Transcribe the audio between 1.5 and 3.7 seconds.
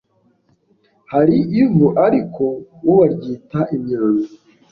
ivu ariko bo baryita